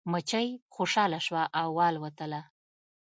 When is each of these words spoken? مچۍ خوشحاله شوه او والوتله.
مچۍ 0.11 0.47
خوشحاله 0.75 1.19
شوه 1.25 1.43
او 1.59 1.67
والوتله. 1.77 2.41